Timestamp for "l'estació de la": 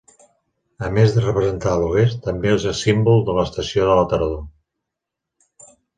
3.41-4.07